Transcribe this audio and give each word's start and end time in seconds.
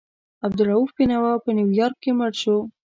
عبدالرؤف 0.45 0.89
بېنوا 0.97 1.33
په 1.43 1.49
نیویارک 1.57 1.97
کې 2.03 2.11
مړ 2.17 2.31
شو. 2.41 2.57